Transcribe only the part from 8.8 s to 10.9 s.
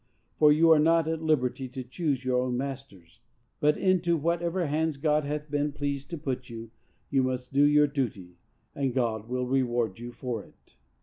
God will reward you for it.